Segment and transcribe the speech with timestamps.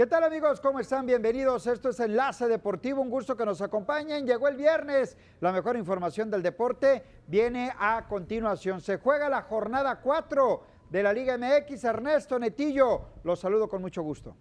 [0.00, 0.62] ¿Qué tal amigos?
[0.62, 1.04] ¿Cómo están?
[1.04, 1.66] Bienvenidos.
[1.66, 3.02] Esto es Enlace Deportivo.
[3.02, 4.26] Un gusto que nos acompañen.
[4.26, 5.14] Llegó el viernes.
[5.42, 8.80] La mejor información del deporte viene a continuación.
[8.80, 11.84] Se juega la jornada 4 de la Liga MX.
[11.84, 14.34] Ernesto Netillo, los saludo con mucho gusto.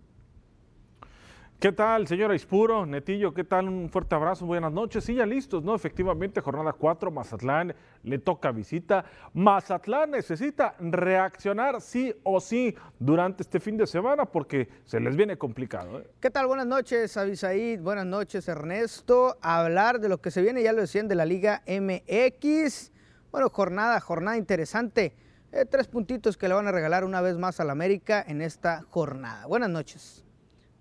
[1.60, 2.86] ¿Qué tal, señora Ispuro?
[2.86, 3.68] Netillo, ¿qué tal?
[3.68, 5.04] Un fuerte abrazo, buenas noches.
[5.04, 5.76] Sí, ya listos, ¿no?
[5.76, 9.04] Efectivamente, jornada 4, Mazatlán le toca visita.
[9.34, 15.38] Mazatlán necesita reaccionar sí o sí durante este fin de semana porque se les viene
[15.38, 16.00] complicado.
[16.00, 16.10] ¿eh?
[16.22, 16.48] ¿Qué tal?
[16.48, 17.82] Buenas noches, Avisaid.
[17.82, 19.38] Buenas noches, Ernesto.
[19.42, 22.94] hablar de lo que se viene, ya lo decían, de la Liga MX.
[23.34, 25.14] Bueno, jornada, jornada interesante.
[25.52, 28.84] Eh, tres puntitos que le van a regalar una vez más al América en esta
[28.84, 29.46] jornada.
[29.46, 30.24] Buenas noches.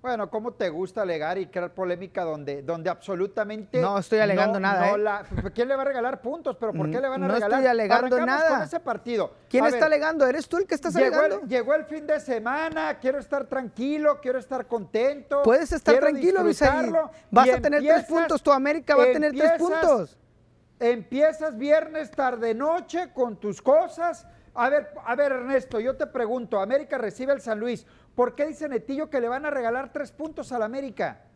[0.00, 3.80] Bueno, ¿cómo te gusta alegar y crear polémica donde, donde absolutamente...
[3.80, 5.50] No estoy alegando nada, ¿eh?
[5.52, 6.56] ¿Quién le va a regalar puntos?
[6.56, 7.50] ¿Pero por qué le van a regalar?
[7.50, 8.48] No estoy alegando nada.
[8.48, 9.32] con ese partido.
[9.50, 10.24] ¿Quién está alegando?
[10.24, 11.41] ¿Eres tú el que estás alegando?
[11.48, 15.42] llegó el fin de semana, quiero estar tranquilo, quiero estar contento.
[15.42, 16.92] Puedes estar tranquilo, Visaí.
[17.30, 20.16] Vas a tener tres puntos, tu América va a tener tres puntos.
[20.78, 24.28] Empiezas viernes, tarde, noche con tus cosas.
[24.54, 27.84] A ver, a ver, Ernesto, yo te pregunto, América recibe el San Luis.
[28.19, 31.28] ¿Por qué dice Netillo que le van a regalar tres puntos al América?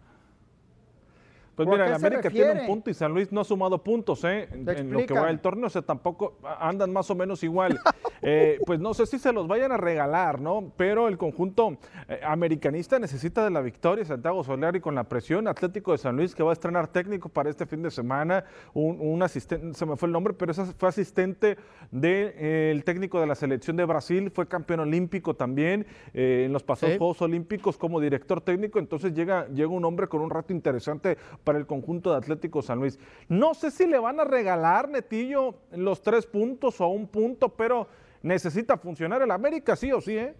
[1.54, 4.48] Pues mira, el América tiene un punto y San Luis no ha sumado puntos ¿eh?
[4.52, 7.78] en, lo que va el torneo, o sea, tampoco andan más o menos igual.
[8.24, 10.72] Eh, pues no sé si se los vayan a regalar, ¿no?
[10.76, 11.76] Pero el conjunto
[12.08, 14.04] eh, americanista necesita de la victoria.
[14.04, 17.50] Santiago Solari con la presión, Atlético de San Luis que va a estrenar técnico para
[17.50, 21.56] este fin de semana, un, asistente, se me fue el nombre, pero ese fue asistente
[21.90, 26.98] del de, técnico de la selección de Brasil, fue campeón olímpico también en los pasados
[26.98, 31.58] Juegos Olímpicos como director técnico, entonces llega, llega un hombre con un rato interesante para
[31.58, 32.98] el conjunto de Atlético San Luis.
[33.28, 37.88] No sé si le van a regalar, Netillo, los tres puntos o un punto, pero
[38.22, 40.34] necesita funcionar el América, sí o sí, ¿eh?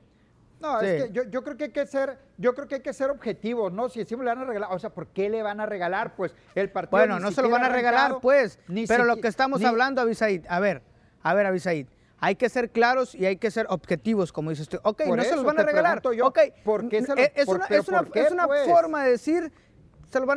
[0.61, 3.11] No, es que yo, creo que hay que ser, yo creo que hay que ser
[3.11, 3.89] objetivos, ¿no?
[3.89, 6.15] Si decimos le van a regalar, o sea, ¿por qué le van a regalar?
[6.15, 6.99] Pues el partido.
[6.99, 8.61] Bueno, no se lo van a regalar, pues.
[8.87, 10.83] pero lo que estamos hablando, Avisaid, a ver,
[11.23, 11.89] a ver, Avisaid.
[12.25, 14.79] Hay que ser claros y hay que ser objetivos, como dices tú.
[14.85, 16.01] Ok, no se los van a regalar.
[16.15, 18.65] Yo, ok, ¿por qué se es, una, es una, es una pues?
[18.65, 19.53] forma de decir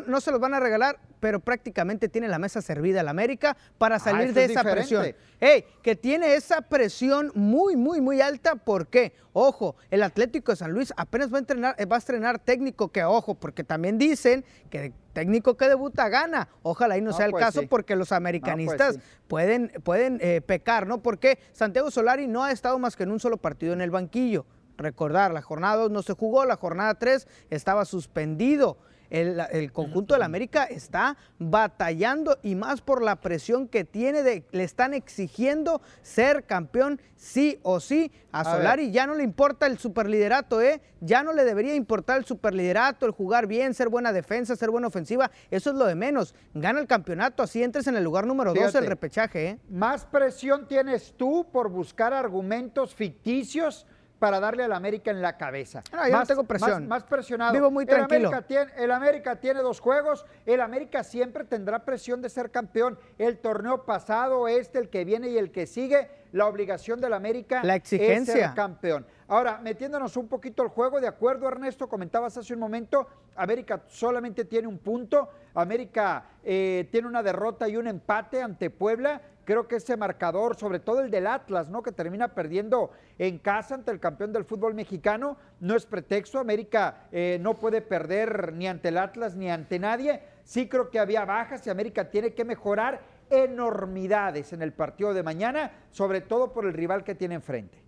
[0.08, 3.96] no se los van a regalar, pero prácticamente tiene la mesa servida el América para
[3.96, 5.08] ah, salir de esa presión.
[5.40, 8.56] Hey, que tiene esa presión muy, muy, muy alta.
[8.56, 9.14] ¿Por qué?
[9.34, 13.04] Ojo, el Atlético de San Luis apenas va a entrenar, va a estrenar técnico que,
[13.04, 16.48] ojo, porque también dicen que técnico que debuta gana.
[16.62, 20.88] Ojalá y no, sea el pues caso porque los americanistas pues pueden, pueden eh, pecar,
[20.88, 21.02] ¿no?
[21.02, 24.46] Porque Santiago Solari no ha estado más que en un solo partido en el banquillo.
[24.78, 28.78] Recordar, la jornada 2 no se jugó, la jornada 3 estaba suspendido
[29.10, 34.64] el, conjunto del América está batallando y más por la presión que tiene de le
[34.64, 38.92] están exigiendo ser campeón sí o sí a, Solari.
[38.92, 40.82] Ya no le importa el superliderato, ¿eh?
[41.02, 44.88] Ya no le debería importar el superliderato, el jugar bien, ser buena defensa, ser buena
[44.88, 45.32] ofensiva.
[45.52, 46.36] Eso es lo de menos.
[46.54, 49.60] Gana el campeonato, así entres en el lugar número dos el repechaje, ¿eh?
[49.70, 53.86] Más presión tienes tú por buscar argumentos ficticios
[54.20, 55.84] para darle al América en la cabeza.
[55.92, 56.88] No, yo no tengo presión.
[56.88, 57.54] Más, presionado.
[57.54, 58.30] Vivo muy tranquilo.
[58.30, 60.26] El América, tiene, el América tiene dos juegos.
[60.46, 62.98] El América siempre tendrá presión de ser campeón.
[63.18, 67.64] El torneo pasado, este, el que viene y el que sigue, la obligación del América
[67.64, 68.34] la exigencia.
[68.34, 69.06] es ser campeón.
[69.28, 74.46] Ahora, metiéndonos un poquito al juego, de acuerdo, Ernesto, comentabas hace un momento, América solamente
[74.46, 75.30] tiene un punto.
[75.54, 80.80] América eh, tiene una derrota y un empate ante Puebla creo que ese marcador, sobre
[80.80, 81.82] todo el del Atlas, ¿no?
[81.82, 86.40] Que termina perdiendo en casa ante el campeón del fútbol mexicano, no es pretexto.
[86.40, 90.22] América eh, no puede perder ni ante el Atlas ni ante nadie.
[90.44, 95.24] Sí creo que había bajas y América tiene que mejorar enormidades en el partido de
[95.24, 97.85] mañana, sobre todo por el rival que tiene enfrente.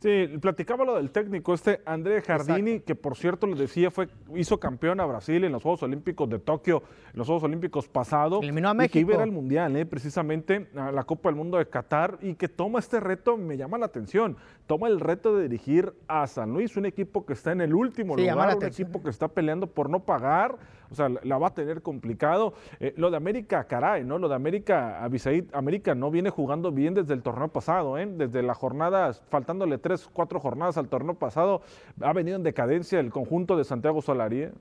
[0.00, 4.60] Sí, platicaba lo del técnico, este André Jardini, que por cierto le decía, fue, hizo
[4.60, 8.44] campeón a Brasil en los Juegos Olímpicos de Tokio, en los Juegos Olímpicos pasados.
[8.44, 8.98] Eliminó a México.
[8.98, 12.34] Y que iba al Mundial, eh, precisamente a la Copa del Mundo de Qatar, y
[12.34, 14.36] que toma este reto, me llama la atención,
[14.68, 18.14] toma el reto de dirigir a San Luis, un equipo que está en el último
[18.14, 20.56] lugar, un equipo que está peleando por no pagar,
[20.90, 22.52] o sea, la va a tener complicado.
[22.78, 24.18] Eh, lo de América, caray, ¿no?
[24.18, 28.06] Lo de América, Avisaid, América no viene jugando bien desde el torneo pasado, ¿eh?
[28.06, 31.62] Desde la jornada, faltándole tres, cuatro jornadas al torneo pasado,
[32.02, 34.42] ha venido en decadencia el conjunto de Santiago Solari.
[34.42, 34.52] ¿eh?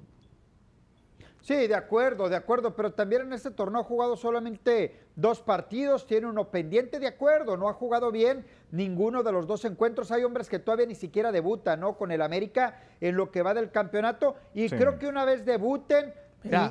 [1.47, 6.05] Sí, de acuerdo, de acuerdo, pero también en este torneo ha jugado solamente dos partidos,
[6.05, 10.11] tiene uno pendiente, de acuerdo, no ha jugado bien ninguno de los dos encuentros.
[10.11, 11.97] Hay hombres que todavía ni siquiera debutan, ¿no?
[11.97, 16.13] Con el América en lo que va del campeonato y creo que una vez debuten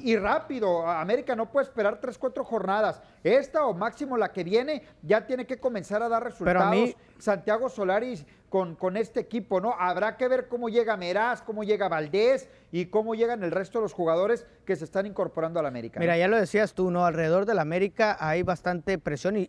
[0.02, 3.02] Y, rápido, América no puede esperar tres, cuatro jornadas.
[3.22, 6.94] Esta o máximo la que viene ya tiene que comenzar a dar resultados.
[7.18, 9.74] Santiago Solari con, con, este equipo, ¿no?
[9.78, 13.82] Habrá que ver cómo llega Meraz, cómo llega Valdés y cómo llegan el resto de
[13.82, 15.98] los jugadores que se están incorporando a la América.
[15.98, 17.04] Mira, ya lo decías tú, ¿no?
[17.04, 19.46] Alrededor de la América hay bastante presión y,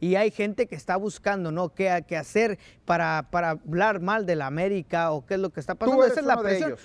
[0.00, 1.68] y, hay gente que está buscando, ¿no?
[1.70, 5.60] ¿Qué, qué hacer para, para hablar mal de la América o qué es lo que
[5.60, 6.04] está pasando?
[6.04, 6.76] Esa es la presión.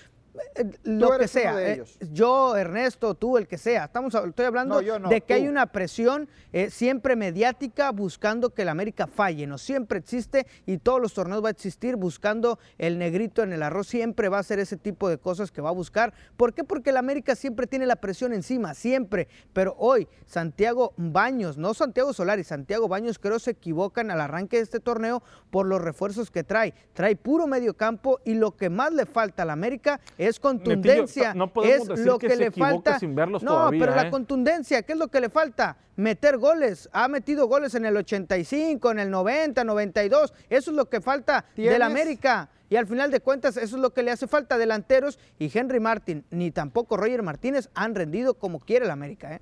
[0.84, 1.72] Lo que sea.
[1.72, 3.86] Eh, yo, Ernesto, tú, el que sea.
[3.86, 9.08] Estamos, estoy hablando de que hay una presión eh, siempre mediática buscando que el América
[9.08, 9.48] falle.
[9.48, 13.64] No siempre existe y todos los torneos va a existir buscando el negrito en el
[13.64, 13.88] arroz.
[13.88, 16.14] Siempre va a ser ese tipo de cosas que va a buscar.
[16.36, 16.64] ¿Por qué?
[16.64, 19.28] Porque el América siempre tiene la presión encima, siempre.
[19.54, 24.64] Pero hoy, Santiago Baños, no Santiago Solari, Santiago Baños creo se equivocan al arranque de
[24.64, 26.74] este torneo por los refuerzos que trae.
[26.94, 31.34] Trae puro medio campo y lo que más le falta al América es es contundencia,
[31.34, 33.00] no es lo que, le falta.
[33.42, 34.12] no, pero la ¿eh?
[34.12, 35.78] contundencia, ¿qué es lo que le falta?
[35.96, 36.90] Meter goles.
[36.92, 40.34] Ha metido goles en el 85, en el 90, 92.
[40.50, 42.50] Eso es lo que falta del América.
[42.70, 45.20] Y al final de cuentas, eso es lo que le hace falta delanteros.
[45.40, 49.36] Y Henry Martin, ni tampoco Roger Martínez han rendido como quiere el América.
[49.36, 49.42] ¿eh?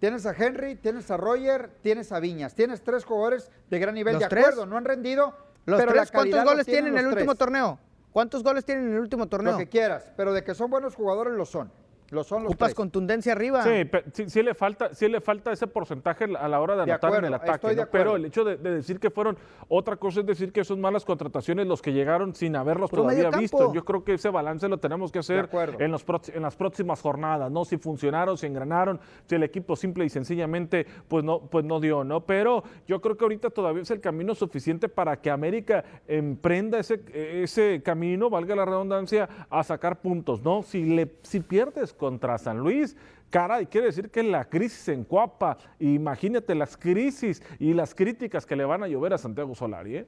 [0.00, 2.54] Tienes a Henry, tienes a Roger, tienes a Viñas.
[2.54, 4.18] Tienes tres jugadores de gran nivel.
[4.18, 5.36] de acuerdo, no han rendido.
[5.66, 7.78] Los pero tres, ¿cuántos goles tienen en el último torneo?
[8.14, 9.54] ¿Cuántos goles tienen en el último torneo?
[9.54, 11.72] Lo que quieras, pero de que son buenos jugadores lo son.
[12.14, 13.62] Lo son los contundencia arriba.
[13.62, 17.24] Sí, sí, le falta, sí le falta ese porcentaje a la hora de anotar en
[17.26, 17.86] el ataque.
[17.90, 19.36] Pero el hecho de, decir que fueron,
[19.68, 23.72] otra cosa es decir que son malas contrataciones los que llegaron sin haberlos todavía visto.
[23.72, 27.50] Yo creo que ese balance lo tenemos que hacer en, los, en las próximas jornadas,
[27.50, 27.64] ¿no?
[27.64, 32.04] Si funcionaron, si engranaron, si el equipo simple y sencillamente pues no, pues no dio,
[32.04, 32.20] ¿no?
[32.20, 37.02] Pero yo creo que ahorita todavía es el camino suficiente para que América emprenda ese,
[37.42, 40.62] ese camino, valga la redundancia, a sacar puntos, ¿no?
[40.62, 42.94] Si, le, si pierdes contra San Luis.
[43.30, 45.56] Caray, quiere decir que la crisis en Cuapa.
[45.78, 49.96] Imagínate las crisis y las críticas que le van a llover a Santiago Solari.
[49.96, 50.06] ¿eh?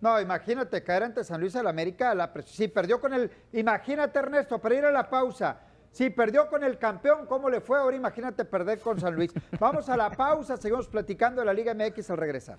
[0.00, 2.14] No, imagínate caer ante San Luis de la América.
[2.14, 3.28] La, si perdió con el.
[3.54, 5.62] Imagínate, Ernesto, para ir a la pausa.
[5.90, 7.76] Si perdió con el campeón, ¿cómo le fue?
[7.76, 9.32] Ahora imagínate perder con San Luis.
[9.58, 12.58] Vamos a la pausa, seguimos platicando de la Liga MX al regresar.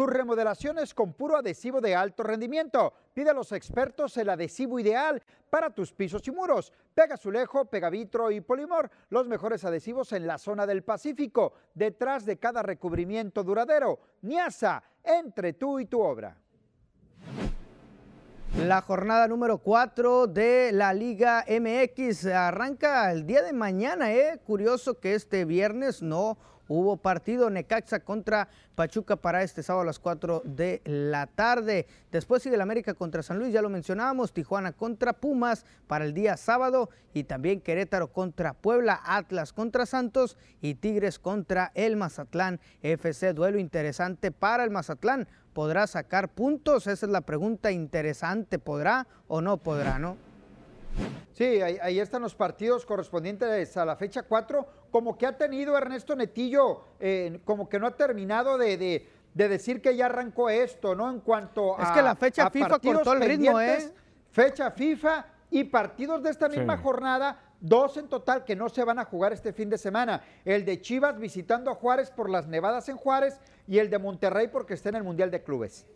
[0.00, 2.94] Tus remodelaciones con puro adhesivo de alto rendimiento.
[3.12, 6.72] Pide a los expertos el adhesivo ideal para tus pisos y muros.
[6.94, 12.38] Pega Azulejo, Pegavitro y Polimor, los mejores adhesivos en la zona del Pacífico, detrás de
[12.38, 14.00] cada recubrimiento duradero.
[14.22, 16.34] Niasa, entre tú y tu obra.
[18.56, 24.10] La jornada número 4 de la Liga MX arranca el día de mañana.
[24.14, 24.40] ¿eh?
[24.46, 26.38] Curioso que este viernes no
[26.72, 28.46] Hubo partido Necaxa contra
[28.76, 31.88] Pachuca para este sábado a las 4 de la tarde.
[32.12, 36.14] Después sigue el América contra San Luis, ya lo mencionábamos, Tijuana contra Pumas para el
[36.14, 42.60] día sábado y también Querétaro contra Puebla, Atlas contra Santos y Tigres contra el Mazatlán
[42.82, 43.32] FC.
[43.32, 45.26] Duelo interesante para el Mazatlán.
[45.52, 46.86] ¿Podrá sacar puntos?
[46.86, 48.60] Esa es la pregunta interesante.
[48.60, 50.29] ¿Podrá o no podrá, no?
[51.32, 56.14] Sí, ahí, están los partidos correspondientes a la fecha 4, como que ha tenido Ernesto
[56.14, 61.08] Netillo, eh, como que no ha terminado de, decir que ya arrancó esto, ¿no?
[61.08, 61.84] En cuanto a...
[61.84, 63.90] Es que la fecha FIFA cortó el ritmo, ¿eh?
[64.30, 68.98] Fecha FIFA y partidos de esta misma jornada, dos en total que no se van
[68.98, 70.22] a jugar este fin de semana.
[70.44, 74.48] El de Chivas visitando a Juárez por las nevadas en Juárez y el de Monterrey
[74.48, 75.86] porque está en el Mundial de Clubes.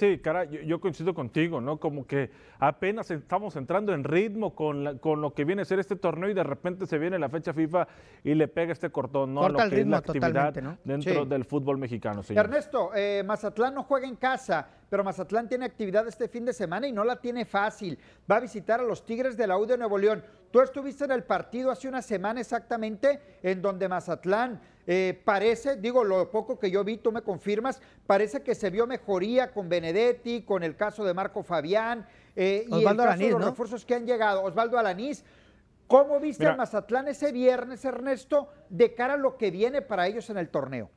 [0.00, 1.78] Sí, cara, yo, coincido contigo, ¿no?
[1.78, 5.94] Como que apenas estamos entrando en ritmo con, con lo que viene a ser este
[5.94, 7.86] torneo y de repente se viene la fecha FIFA
[8.24, 9.42] y le pega este cortón, ¿no?
[9.42, 12.46] Corta lo que ritmo es la actividad dentro del fútbol mexicano, señor.
[12.46, 16.88] Ernesto, eh, Mazatlán no juega en casa, pero Mazatlán tiene actividad este fin de semana
[16.88, 17.98] y no la tiene fácil.
[18.30, 20.24] Va a visitar a los Tigres del Audio Nuevo León.
[20.50, 26.02] Tú estuviste en el partido hace una semana exactamente en donde Mazatlán eh, parece, digo,
[26.02, 30.42] lo poco que yo vi, tú me confirmas, parece que se vio mejoría con Benedetti,
[30.42, 32.04] con el caso de Marco Fabián
[32.34, 34.42] eh, y el caso de los refuerzos que han llegado.
[34.42, 35.24] Osvaldo Alanís,
[35.86, 40.28] ¿cómo viste a Mazatlán ese viernes, Ernesto, de cara a lo que viene para ellos
[40.28, 40.90] en el torneo?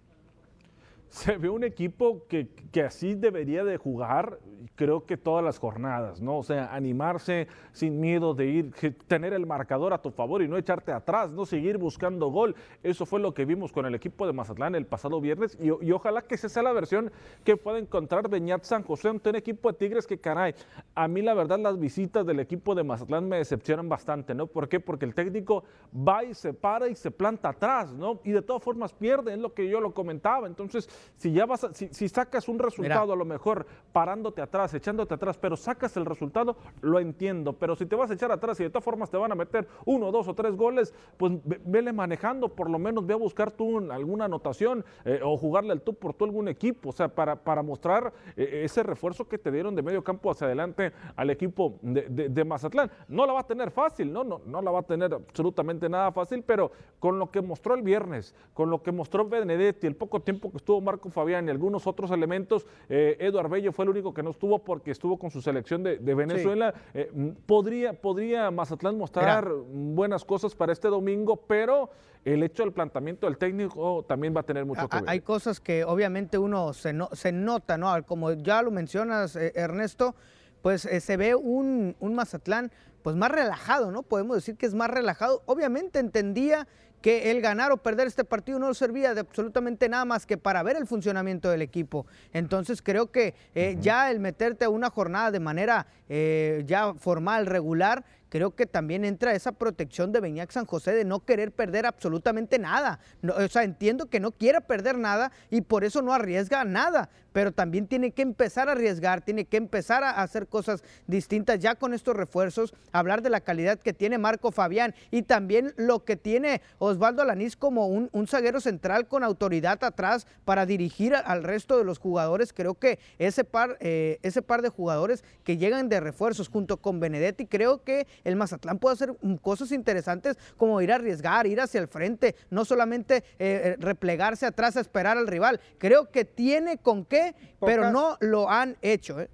[1.13, 2.47] Se ve un equipo que,
[2.83, 4.39] así debería de jugar,
[4.73, 6.39] creo que todas las jornadas, ¿no?
[6.39, 10.57] O sea, animarse sin miedo de ir, tener el marcador a tu favor y no
[10.57, 12.55] echarte atrás, no seguir buscando gol.
[12.81, 16.23] Eso fue lo que vimos con el equipo de Mazatlán el pasado viernes y, ojalá
[16.23, 17.11] que esa sea la versión
[17.43, 20.55] que pueda encontrar Beñat San José ante un equipo de Tigres que, caray,
[20.95, 24.47] a mí la verdad las visitas del equipo de Mazatlán me decepcionan bastante, ¿no?
[24.47, 24.79] ¿Por qué?
[24.79, 25.63] Porque el técnico
[25.95, 28.19] va y se para y se planta atrás, ¿no?
[28.23, 30.45] Y de todas formas pierde, es lo que yo lo comentaba.
[30.45, 35.37] Entonces, si ya vas si, sacas un resultado a lo mejor parándote atrás, echándote atrás,
[35.37, 37.53] pero sacas el resultado, lo entiendo.
[37.53, 39.67] Pero si te vas a echar atrás y de todas formas te van a meter
[39.85, 41.33] uno, dos o tres goles, pues
[41.65, 45.81] vele manejando, por lo menos ve a buscar tú alguna anotación eh, o jugarle al
[45.81, 49.51] tú por tú algún equipo, o sea, para, para mostrar eh, ese refuerzo que te
[49.51, 50.82] dieron de medio campo hacia adelante
[51.15, 52.91] al equipo de, Mazatlán.
[53.07, 54.23] No la va a tener fácil, ¿no?
[54.23, 54.41] ¿no?
[54.45, 58.35] No la va a tener absolutamente nada fácil, pero con lo que mostró el viernes,
[58.53, 62.11] con lo que mostró Benedetti, el poco tiempo que estuvo Marco Fabián y algunos otros
[62.11, 65.83] elementos, eh, Eduard Bello fue el único que no estuvo porque estuvo con su selección
[65.83, 66.73] de, Venezuela.
[66.93, 67.11] Eh,
[67.45, 71.89] podría, podría Mazatlán mostrar buenas cosas para este domingo, pero
[72.25, 75.09] el hecho del planteamiento del técnico también va a tener mucho que ver.
[75.09, 78.03] Hay cosas que obviamente uno se, se nota, ¿no?
[78.05, 80.15] Como ya lo mencionas, eh, Ernesto,
[80.63, 82.71] pues eh, se ve un, un, Mazatlán
[83.03, 84.01] pues más relajado, ¿no?
[84.01, 85.43] Podemos decir que es más relajado.
[85.45, 86.67] Obviamente entendía
[87.01, 90.63] que el ganar o perder este partido no servía de absolutamente nada más que para
[90.63, 92.07] ver el funcionamiento del equipo.
[92.31, 97.45] Entonces creo que eh, ya el meterte a una jornada de manera eh, ya formal,
[97.45, 101.85] regular, creo que también entra esa protección de Beñac San José de no querer perder
[101.85, 102.99] absolutamente nada.
[103.21, 107.51] o sea, entiendo que no quiera perder nada y por eso no arriesga nada, pero
[107.51, 111.93] también tiene que empezar a arriesgar, tiene que empezar a hacer cosas distintas ya con
[111.93, 116.63] estos refuerzos, hablar de la calidad que tiene Marco Fabián y también lo que tiene
[116.79, 121.99] Osvaldo Alanís como un, zaguero central con autoridad atrás para dirigir al resto de los
[121.99, 122.51] jugadores.
[122.51, 126.99] Creo que ese par, eh, ese par de jugadores que llegan de refuerzos junto con
[126.99, 131.79] Benedetti, creo que el Mazatlán puede hacer cosas interesantes como ir a arriesgar, ir hacia
[131.79, 135.59] el frente, no solamente eh, eh, replegarse atrás a esperar al rival.
[135.77, 139.19] Creo que tiene con qué, pero no lo han hecho.
[139.19, 139.29] ¿eh?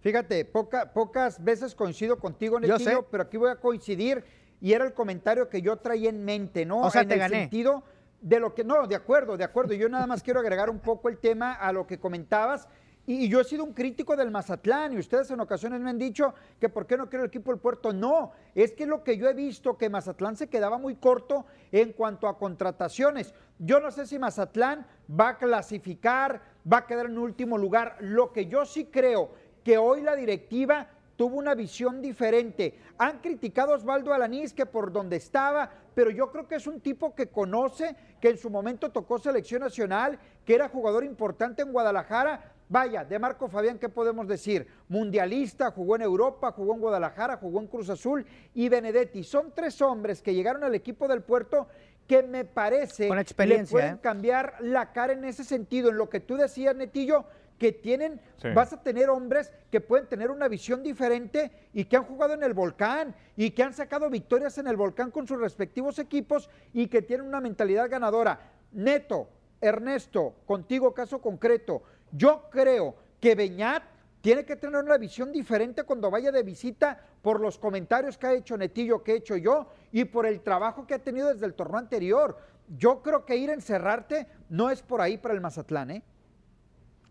[0.00, 4.24] Fíjate, pocas veces coincido contigo, Netillo, pero aquí voy a coincidir
[4.60, 6.82] y era el comentario que yo traía en mente, ¿no?
[6.82, 7.82] O sea, en te el sentido
[8.20, 9.74] de lo que, no, de acuerdo, de acuerdo.
[9.74, 12.68] Yo nada más quiero agregar un poco el tema a lo que comentabas
[13.06, 16.34] y, yo he sido un crítico del Mazatlán y ustedes en ocasiones me han dicho
[16.58, 17.92] que por qué no quiero el equipo del puerto.
[17.92, 21.92] No, es que lo que yo he visto que Mazatlán se quedaba muy corto en
[21.92, 23.34] cuanto a contrataciones.
[23.58, 27.96] Yo no sé si Mazatlán va a clasificar, va a quedar en último lugar.
[28.00, 29.32] Lo que yo sí creo
[29.62, 32.78] que hoy la directiva tuvo una visión diferente.
[32.98, 36.80] Han criticado a Osvaldo Alanís que por donde estaba, pero yo creo que es un
[36.80, 41.72] tipo que conoce, que en su momento tocó selección nacional, que era jugador importante en
[41.72, 44.66] Guadalajara, Vaya, de Marco Fabián, ¿qué podemos decir?
[44.88, 49.22] Mundialista, jugó en Europa, jugó en Guadalajara, jugó en Cruz Azul y Benedetti.
[49.22, 51.68] Son tres hombres que llegaron al equipo del puerto
[52.06, 54.00] que me parece Con experiencia, pueden ¿eh?
[54.02, 57.24] cambiar la cara en ese sentido, en lo que tú decías, Netillo,
[57.58, 58.20] que tienen,
[58.54, 62.42] vas a tener hombres que pueden tener una visión diferente y que han jugado en
[62.42, 66.88] el volcán y que han sacado victorias en el volcán con sus respectivos equipos y
[66.88, 68.40] que tienen una mentalidad ganadora.
[68.72, 69.28] Neto,
[69.60, 71.82] Ernesto, contigo caso concreto,
[72.16, 73.82] yo creo que Beñat
[74.20, 78.32] tiene que tener una visión diferente cuando vaya de visita por los comentarios que ha
[78.32, 81.54] hecho Netillo, que he hecho yo, y por el trabajo que ha tenido desde el
[81.54, 82.38] torneo anterior.
[82.68, 86.02] Yo creo que ir a encerrarte no es por ahí para el Mazatlán, ¿eh?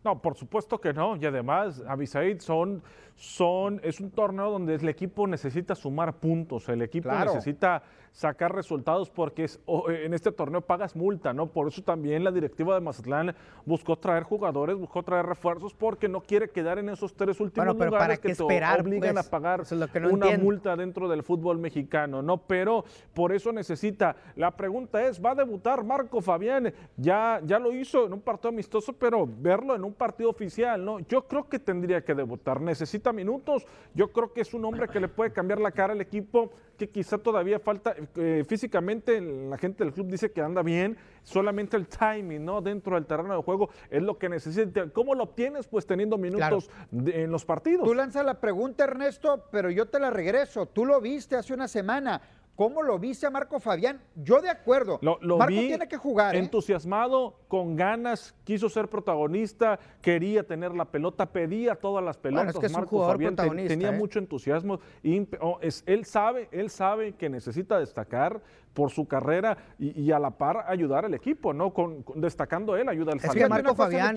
[0.04, 1.16] No, por supuesto que no.
[1.16, 2.84] Y además, Avisaid son,
[3.16, 7.84] son, es un torneo donde el equipo necesita sumar puntos, el equipo necesita
[8.14, 9.50] sacar resultados porque
[9.88, 11.48] en este torneo pagas multa, ¿no?
[11.48, 16.22] Por eso también la directiva de Mazatlán buscó traer jugadores, buscó traer refuerzos porque no
[16.22, 19.64] quiere quedar en esos tres últimos lugares que te obligan a pues, pagar
[20.12, 22.38] una multa dentro del fútbol mexicano, ¿no?
[22.38, 24.16] Pero por eso necesita.
[24.36, 26.72] La pregunta es, ¿va a debutar Marco Fabián?
[26.96, 31.00] Ya, ya lo hizo en un partido amistoso, pero verlo en un partido oficial, ¿no?
[31.02, 32.62] Yo creo que tendría que debutar.
[32.62, 33.66] Necesita minutos.
[33.94, 36.90] Yo creo que es un hombre que le puede cambiar la cara al equipo que
[36.90, 41.88] quizá todavía falta eh, físicamente, la gente del club dice que anda bien, solamente el
[41.88, 42.62] timing, ¿no?
[42.62, 44.90] Dentro del terreno de juego es lo que necesita.
[44.90, 45.68] ¿Cómo lo obtienes?
[45.68, 47.86] Pues teniendo minutos en los partidos.
[47.86, 50.66] Tú lanzas la pregunta, Ernesto, pero yo te la regreso.
[50.66, 52.22] Tú lo viste hace una semana.
[52.56, 54.00] ¿Cómo lo viste a Marco Fabián?
[54.16, 55.00] Yo de acuerdo.
[55.02, 56.36] Lo, Marco tiene que jugar.
[56.36, 56.40] ¿eh?
[56.40, 62.56] Entusiasmado, con ganas, quiso ser protagonista, quería tener la pelota, pedía todas las pelotas.
[62.62, 63.98] es Marco Fabián tenía ¿eh?
[63.98, 64.80] mucho entusiasmo.
[65.02, 68.42] Y, oh, es, él sabe, él sabe que necesita destacar
[68.74, 71.74] por su carrera y, a la par ayudar al equipo, ¿no?
[71.74, 74.16] Con, destacando él, ayuda al Es que Marco Fabián.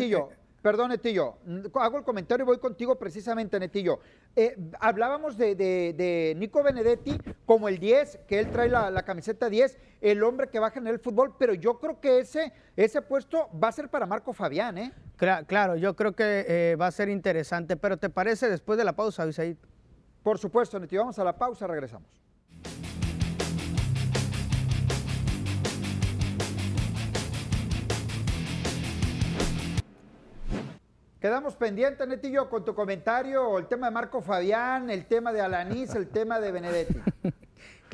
[0.67, 1.37] Perdón, Netillo,
[1.75, 4.01] hago el comentario y voy contigo precisamente, Netillo.
[4.35, 10.25] Eh, hablábamos de, Nico Benedetti como el 10, que él trae la, camiseta 10, el
[10.25, 13.73] hombre que baja en el fútbol, pero yo creo que ese, ese puesto va a
[13.73, 14.93] ser para Marco Fabián, ¿eh?
[15.47, 18.97] Claro, yo creo que eh, va a ser interesante, pero ¿te parece después de la
[18.97, 19.59] pausa, Abisaid?
[20.25, 22.26] Por supuesto, Netillo, vamos a la pausa, regresamos.
[31.27, 35.93] Quedamos pendientes, Netillo, con tu comentario, el tema de Marco Fabián, el tema de Alanís,
[35.97, 37.01] el tema de Benedetti.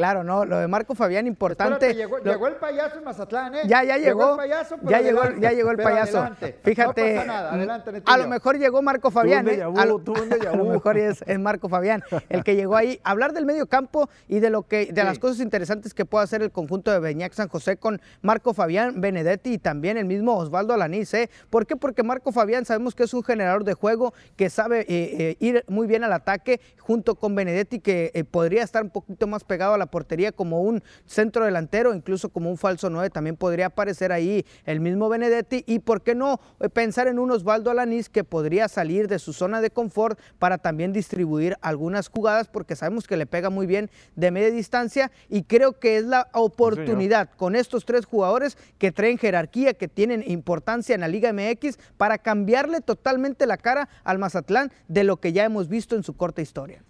[0.03, 1.95] Claro, no, lo de Marco Fabián importante.
[1.95, 3.61] llegó, el payaso en Mazatlán, ¿eh?
[3.67, 4.33] Ya, ya llegó.
[4.33, 6.29] el payaso, ya, llegó ya llegó el payaso.
[6.65, 7.11] Fíjate.
[7.11, 9.63] No pasa nada, adelante, a lo mejor llegó Marco Fabián, ¿eh?
[9.63, 10.03] a, lo,
[10.51, 12.99] a, lo, mejor es, Marco Fabián el que llegó ahí.
[13.05, 16.43] Hablar del medio campo y de lo que, de las cosas interesantes que puede hacer
[16.43, 20.75] el conjunto de Beñac San José con Marco Fabián, Benedetti y también el mismo Osvaldo
[20.75, 21.31] Alanís, ¿eh?
[21.49, 21.77] ¿Por qué?
[21.77, 25.65] Porque Marco Fabián sabemos que es un generador de juego que sabe eh, eh, ir
[25.69, 29.79] muy bien al ataque junto con Benedetti que podría estar un poquito más pegado a
[29.79, 34.45] la portería como un centro delantero, incluso como un falso 9, también podría aparecer ahí
[34.65, 35.63] el mismo Benedetti.
[35.67, 39.33] Y por qué no eh, pensar en un Osvaldo Alanís que podría salir de su
[39.33, 43.91] zona de confort para también distribuir algunas jugadas porque sabemos que le pega muy bien
[44.17, 49.19] de media distancia y creo que es la oportunidad con estos tres jugadores que traen
[49.19, 54.73] jerarquía, que tienen importancia en la Liga MX para cambiarle totalmente la cara al Mazatlán
[54.89, 56.83] de lo que ya hemos visto en su corta historia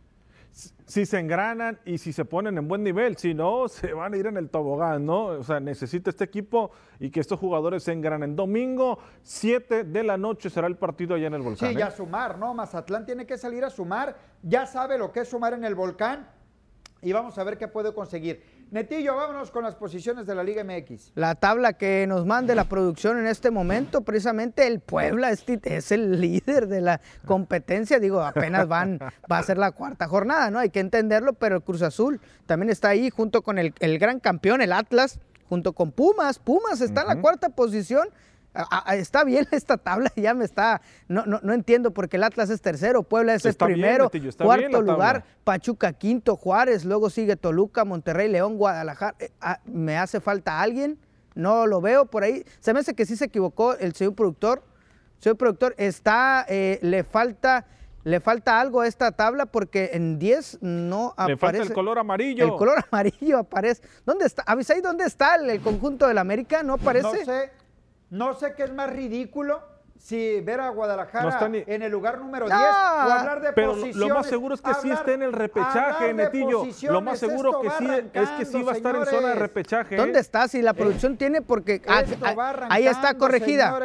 [0.52, 4.16] si se engranan y si se ponen en buen nivel, si no, se van a
[4.16, 5.26] ir en el tobogán, ¿no?
[5.26, 8.36] O sea, necesita este equipo y que estos jugadores se engranen.
[8.36, 11.70] Domingo, 7 de la noche será el partido allá en el volcán.
[11.70, 11.90] Sí, ya ¿eh?
[11.90, 12.52] sumar, ¿no?
[12.54, 16.28] Mazatlán tiene que salir a sumar, ya sabe lo que es sumar en el volcán
[17.00, 18.42] y vamos a ver qué puede conseguir.
[18.72, 21.12] Netillo, vámonos con las posiciones de la Liga MX.
[21.14, 26.18] La tabla que nos mande la producción en este momento, precisamente el Puebla es, el
[26.22, 27.98] líder de la competencia.
[27.98, 28.98] Digo, apenas van,
[29.30, 30.58] va a ser la cuarta jornada, ¿no?
[30.58, 34.62] Hay que entenderlo, pero el Cruz Azul también está ahí junto con el, gran campeón,
[34.62, 36.38] el Atlas, junto con Pumas.
[36.38, 38.08] Pumas está en la cuarta posición
[38.94, 42.60] está bien esta tabla, ya me está, no, no, no, entiendo porque el Atlas es
[42.60, 48.56] tercero, Puebla es el primero, cuarto lugar, Pachuca quinto, Juárez, luego sigue Toluca, Monterrey, León,
[48.56, 49.16] Guadalajara.
[49.18, 50.98] Eh, ah, ¿Me hace falta alguien?
[51.34, 52.44] No lo veo por ahí.
[52.60, 54.62] Se me hace que sí se equivocó el señor productor.
[55.18, 57.66] Señor productor, está, eh, le falta...
[58.04, 61.30] Le falta algo a esta tabla porque en 10 no aparece.
[61.30, 62.44] Le falta el color amarillo.
[62.44, 63.80] El color amarillo aparece.
[64.04, 64.42] ¿Dónde está?
[64.44, 66.64] ¿Avisáis dónde está el, el conjunto del América?
[66.64, 67.18] ¿No aparece?
[67.20, 67.52] No sé.
[68.12, 69.62] No sé qué es más ridículo
[69.98, 74.26] si ver a Guadalajara en el lugar número 10 o hablar de pero lo más
[74.26, 76.66] seguro es que sí esté en el repechaje, Netillo.
[76.90, 79.96] Lo más seguro que sí es que sí va a estar en zona de repechaje.
[79.96, 80.46] ¿Dónde está?
[80.46, 83.80] Si la producción tiene porque ah, ah, ahí está corregida.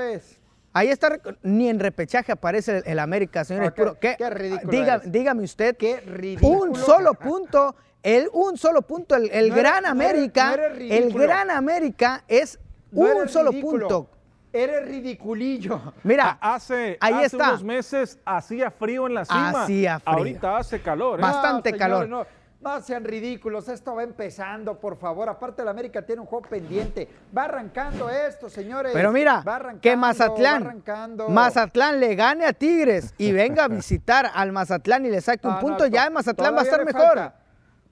[0.73, 3.71] Ahí está, ni en repechaje aparece el, América, señores.
[4.01, 4.99] qué, ridículo.
[5.05, 6.63] dígame usted, qué ridículo.
[6.63, 12.59] un solo punto, el, un solo punto, el, Gran América, el Gran América es
[12.91, 14.09] un solo punto
[14.53, 15.93] Eres ridiculillo.
[16.03, 17.49] Mira, hace, ahí está.
[17.49, 19.63] unos meses hacía frío en la cima.
[19.63, 20.17] Hacía frío.
[20.17, 21.19] Ahorita hace calor.
[21.19, 21.21] ¿eh?
[21.21, 22.07] Bastante calor.
[22.07, 22.25] No,
[22.61, 25.29] no, sean ridículos, esto va empezando, por favor.
[25.29, 27.07] Aparte, la América tiene un juego pendiente.
[27.35, 28.93] Va arrancando esto, señores.
[28.93, 29.43] Pero mira,
[29.81, 30.83] que Mazatlán,
[31.29, 35.59] Mazatlán le gane a Tigres y venga a visitar al Mazatlán y le saque un
[35.59, 37.17] punto, ya Mazatlán va a estar mejor.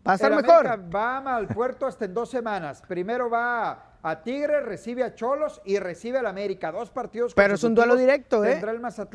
[0.07, 0.95] Va a estar mejor.
[0.95, 2.81] va al puerto hasta en dos semanas.
[2.87, 6.71] Primero va a Tigres, recibe a Cholos y recibe al América.
[6.71, 8.61] Dos partidos Pero es un duelo directo, ¿eh?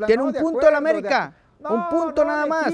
[0.05, 1.33] Tiene un punto el América.
[1.59, 2.73] un punto nada más.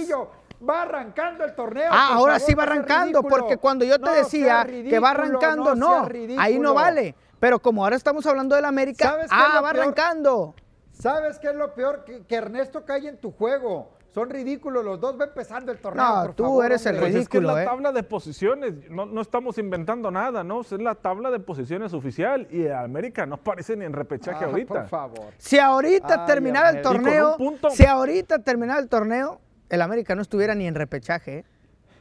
[0.68, 1.90] Va arrancando el torneo.
[1.92, 6.08] Ah, ahora sí va arrancando, porque cuando yo te decía que va arrancando, no,
[6.40, 7.16] ahí no vale.
[7.40, 10.56] Pero como ahora estamos hablando del América, ah, va arrancando.
[10.92, 12.04] ¿Sabes qué es lo peor?
[12.04, 13.97] que Ernesto cae en tu juego.
[14.18, 16.04] Son ridículos, los dos va empezando el torneo.
[16.04, 17.12] No, tú eres el ridículo.
[17.12, 17.66] Pues es que es la ¿eh?
[17.66, 20.62] tabla de posiciones, no, estamos inventando nada, ¿no?
[20.62, 24.74] Es la tabla de posiciones oficial y América no parece ni en repechaje ah, ahorita.
[24.74, 25.34] Por favor.
[25.38, 27.38] Si ahorita terminara el torneo,
[27.70, 31.38] si ahorita terminara el torneo, el América no estuviera ni en repechaje.
[31.38, 31.46] ¿eh?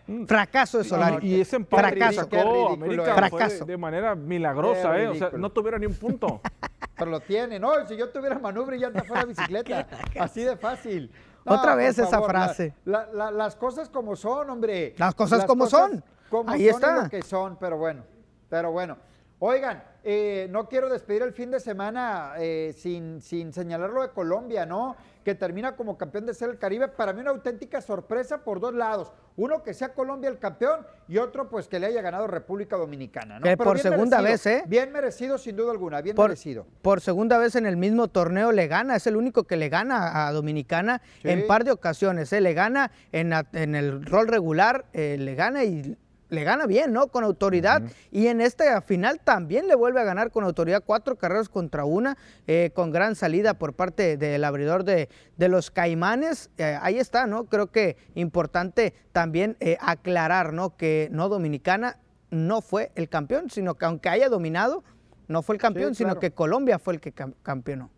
[0.06, 0.24] Mm.
[0.24, 1.18] Fracaso de Solari.
[1.28, 2.28] y ese empate fracaso.
[2.30, 3.66] que América fracaso.
[3.66, 5.08] de manera milagrosa, ¿eh?
[5.08, 6.40] O sea, no tuviera ni un punto.
[6.96, 7.86] Pero lo tiene, ¿no?
[7.86, 9.86] Si yo tuviera manubrio ya anda fuera bicicleta.
[10.18, 11.10] Así de fácil.
[11.46, 12.74] Otra vez esa frase.
[12.84, 14.94] las cosas como son, hombre.
[14.98, 16.02] Las cosas como son.
[16.46, 17.04] Ahí está.
[17.04, 18.02] Lo que son, pero bueno.
[18.48, 18.96] Pero bueno.
[19.38, 24.08] Oigan, eh, no quiero despedir el fin de semana eh, sin, sin señalar lo de
[24.08, 24.96] Colombia, ¿no?
[25.26, 26.86] Que termina como campeón de ser el Caribe.
[26.86, 29.10] Para mí una auténtica sorpresa por dos lados.
[29.34, 33.40] Uno que sea Colombia el campeón y otro pues que le haya ganado República Dominicana,
[33.40, 33.56] ¿no?
[33.56, 34.62] por segunda vez, ¿eh?
[34.68, 36.64] Bien merecido sin duda alguna, bien merecido.
[36.80, 40.28] Por segunda vez en el mismo torneo le gana, es el único que le gana
[40.28, 42.40] a Dominicana en par de ocasiones, ¿eh?
[42.40, 45.96] Le gana en, en el rol regular, eh, le gana y
[46.28, 47.08] le gana bien, ¿no?
[47.08, 47.82] Con autoridad.
[48.10, 52.16] Y en esta final también le vuelve a ganar con autoridad cuatro carreras contra una,
[52.46, 56.50] eh, con gran salida por parte del abridor de, los Caimanes.
[56.58, 57.44] Eh, ahí está, ¿no?
[57.44, 60.76] Creo que importante también eh, aclarar, ¿no?
[60.76, 61.98] Que no Dominicana
[62.30, 64.82] no fue el campeón, sino que aunque haya dominado,
[65.28, 67.90] no fue el campeón, sino que Colombia fue el que campeonó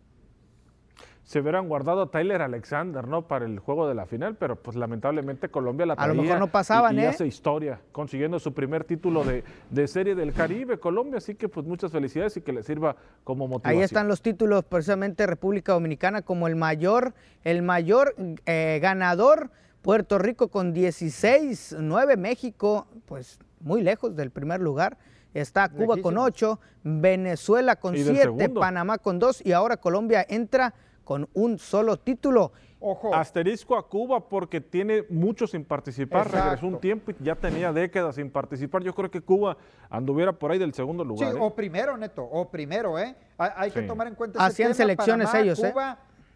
[1.29, 3.27] se hubieran guardado a Tyler Alexander, ¿no?
[3.27, 6.11] Para el juego de la final, pero pues lamentablemente Colombia la traía.
[6.11, 9.87] A lo mejor no pasaban, y, y hace historia, consiguiendo su primer título de, de,
[9.87, 13.77] Serie del Caribe, Colombia, así que pues muchas felicidades y que le sirva como motivación.
[13.77, 17.13] Ahí están los títulos, precisamente República Dominicana como el mayor,
[17.43, 18.15] el mayor
[18.47, 19.51] eh, ganador,
[19.83, 24.97] Puerto Rico con 16, 9 México, pues muy lejos del primer lugar.
[25.35, 30.73] Está Cuba con 8, Venezuela con 7, Panamá con 2 y ahora Colombia entra
[31.09, 32.51] con un solo título.
[32.79, 33.15] Ojo.
[33.15, 38.13] Asterisco a Cuba porque tiene mucho sin participar, regresó un tiempo y ya tenía décadas
[38.13, 38.83] sin participar.
[38.83, 39.57] Yo creo que Cuba
[39.89, 41.31] anduviera por ahí del segundo lugar.
[41.31, 41.39] Sí, ¿eh?
[41.41, 43.15] o primero, Neto, o primero, ¿eh?
[43.39, 45.73] Hay, que tomar en cuenta Hacían selecciones ellos, ¿eh?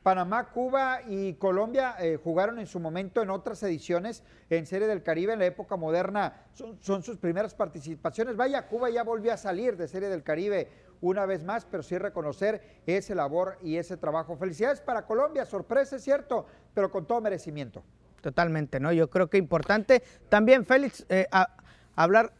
[0.01, 5.03] Panamá, Cuba y Colombia eh, jugaron en su momento en otras ediciones en Serie del
[5.03, 6.47] Caribe en la época moderna.
[6.81, 8.35] Son, sus primeras participaciones.
[8.35, 10.67] Vaya, Cuba ya volvió a salir de Serie del Caribe
[11.03, 14.37] una vez más, pero sí reconocer ese labor y ese trabajo.
[14.37, 17.83] Felicidades para Colombia, sorpresa, es cierto, pero con todo merecimiento.
[18.21, 18.93] Totalmente, ¿no?
[18.93, 21.27] Yo creo que importante también, Félix, eh,
[21.95, 22.31] hablar,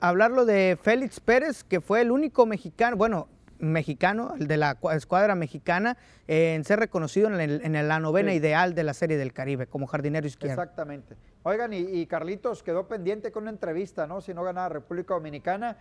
[0.00, 3.28] hablarlo de Félix Pérez, que fue el único mexicano, bueno,
[3.60, 8.94] mexicano, el de la escuadra mexicana, en ser reconocido en, la novena ideal de la
[8.94, 10.60] Serie del Caribe como jardinero izquierdo.
[10.60, 11.16] Exactamente.
[11.44, 14.20] Oigan, y, Carlitos quedó pendiente con una entrevista, ¿no?
[14.20, 15.76] Si no ganaba República Dominicana,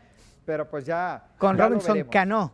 [0.47, 1.27] pero pues ya.
[1.37, 2.53] Con Robinson Cano.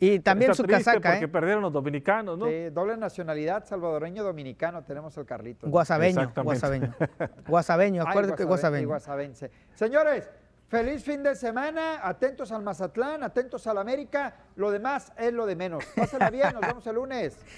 [0.00, 1.10] Y también su casaca.
[1.10, 1.28] Porque ¿eh?
[1.28, 2.46] perdieron los dominicanos, ¿no?
[2.46, 5.70] Sí, doble nacionalidad, salvadoreño dominicano, tenemos el Carlitos.
[5.70, 6.92] Guasabeño, guasabeño.
[7.46, 8.88] Guasabeño, acuérdate que guasabeño.
[8.88, 9.50] Guasabense.
[9.74, 10.28] Señores,
[10.68, 15.56] Feliz fin de semana, atentos al Mazatlán, atentos al América, lo demás es lo de
[15.56, 15.84] menos.
[15.96, 17.38] Pásenla bien, nos vemos el lunes.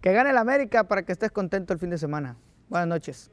[0.00, 2.36] Que gane el América para que estés contento el fin de semana.
[2.68, 3.30] Buenas noches.